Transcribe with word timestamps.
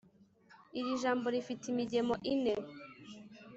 iri 0.79 0.91
jambo 1.01 1.25
rifite 1.35 1.63
imigemo 1.71 2.13
ine. 2.33 2.53